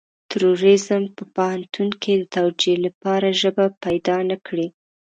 تروريزم 0.31 1.03
په 1.15 1.23
پوهنتون 1.35 1.89
کې 2.01 2.13
د 2.19 2.23
توجيه 2.37 2.77
لپاره 2.85 3.37
ژبه 3.41 3.65
پيدا 3.83 4.17
نه 4.29 4.37
کړي. 4.45 4.67